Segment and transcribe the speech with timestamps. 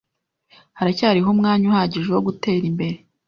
[0.77, 2.97] Haracyariho umwanya uhagije wo gutera imbere.